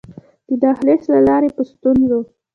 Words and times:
د 0.47 0.49
دهلېز 0.61 1.03
له 1.13 1.19
لارې 1.27 1.49
په 1.55 1.61
ستونزو. 1.69 2.19